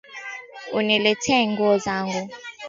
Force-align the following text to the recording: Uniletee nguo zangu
Uniletee 0.77 1.41
nguo 1.51 1.73
zangu 1.85 2.21